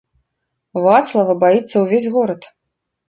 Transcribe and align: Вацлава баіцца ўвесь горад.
Вацлава 0.85 1.35
баіцца 1.43 1.75
ўвесь 1.85 2.11
горад. 2.15 2.41